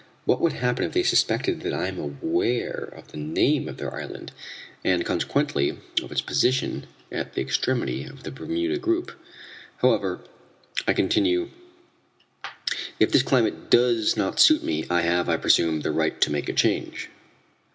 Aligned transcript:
What 0.25 0.41
would 0.41 0.53
happen 0.53 0.83
if 0.83 0.93
they 0.93 1.03
suspected 1.03 1.61
that 1.61 1.75
I 1.75 1.87
am 1.87 1.99
aware 1.99 2.89
of 2.97 3.09
the 3.11 3.17
name 3.17 3.69
of 3.69 3.77
their 3.77 3.93
island, 3.93 4.31
and, 4.83 5.05
consequently, 5.05 5.69
of 6.01 6.11
its 6.11 6.21
position 6.23 6.87
at 7.11 7.33
the 7.35 7.41
extremity 7.41 8.05
of 8.05 8.23
the 8.23 8.31
Bermuda 8.31 8.79
group? 8.79 9.11
"However," 9.77 10.21
I 10.87 10.93
continue, 10.93 11.51
"if 12.99 13.11
this 13.11 13.21
climate 13.21 13.69
does 13.69 14.17
not 14.17 14.39
suit 14.39 14.63
me, 14.63 14.87
I 14.89 15.01
have, 15.01 15.29
I 15.29 15.37
presume, 15.37 15.81
the 15.81 15.91
right 15.91 16.19
to 16.21 16.31
make 16.31 16.49
a 16.49 16.53
change." 16.53 17.09